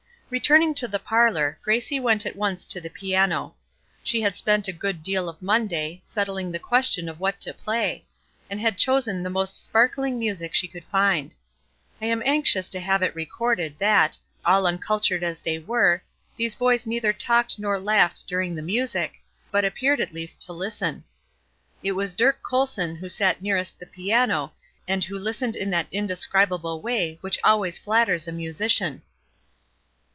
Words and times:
Returning 0.33 0.73
to 0.75 0.87
the 0.87 0.97
parlor, 0.97 1.59
Gracie 1.61 1.99
went 1.99 2.25
at 2.25 2.37
once 2.37 2.65
to 2.67 2.79
the 2.79 2.89
piano. 2.89 3.53
She 4.01 4.21
had 4.21 4.37
spent 4.37 4.69
a 4.69 4.71
good 4.71 5.03
deal 5.03 5.27
of 5.27 5.41
Monday, 5.41 6.01
settling 6.05 6.53
the 6.53 6.57
question 6.57 7.09
of 7.09 7.19
what 7.19 7.41
to 7.41 7.53
play, 7.53 8.05
and 8.49 8.57
had 8.57 8.77
chosen 8.77 9.23
the 9.23 9.29
most 9.29 9.61
sparkling 9.61 10.17
music 10.17 10.53
she 10.53 10.69
could 10.69 10.85
find. 10.85 11.35
I 12.01 12.05
am 12.05 12.23
anxious 12.25 12.69
to 12.69 12.79
have 12.79 13.01
it 13.03 13.13
recorded, 13.13 13.77
that, 13.79 14.17
all 14.45 14.65
uncultured 14.65 15.21
as 15.21 15.41
they 15.41 15.59
were, 15.59 16.01
these 16.37 16.55
boys 16.55 16.87
neither 16.87 17.11
talked 17.11 17.59
nor 17.59 17.77
laughed 17.77 18.23
during 18.25 18.55
the 18.55 18.61
music, 18.61 19.15
but 19.51 19.65
appeared 19.65 19.99
at 19.99 20.13
least 20.13 20.41
to 20.43 20.53
listen. 20.53 21.03
It 21.83 21.91
was 21.91 22.15
Dirk 22.15 22.41
Colton 22.41 22.95
who 22.95 23.09
sat 23.09 23.41
nearest 23.41 23.73
to 23.73 23.79
the 23.85 23.91
piano, 23.91 24.53
and 24.87 25.03
who 25.03 25.17
listened 25.19 25.57
in 25.57 25.71
that 25.71 25.87
indescribable 25.91 26.81
way 26.81 27.17
which 27.19 27.37
always 27.43 27.77
flatters 27.77 28.29
a 28.29 28.31
musician. 28.31 29.01